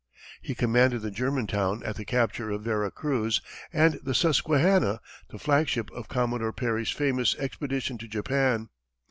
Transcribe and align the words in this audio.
He 0.41 0.55
commanded 0.55 1.03
the 1.03 1.11
Germantown 1.11 1.83
at 1.83 1.95
the 1.95 2.05
capture 2.05 2.49
of 2.49 2.63
Vera 2.63 2.89
Cruz, 2.89 3.39
and 3.71 3.99
the 4.01 4.15
Susquehanna, 4.15 4.99
the 5.29 5.37
flagship 5.37 5.91
of 5.91 6.07
Commodore 6.07 6.53
Perry's 6.53 6.89
famous 6.89 7.35
expedition 7.35 7.99
to 7.99 8.07
Japan. 8.07 8.69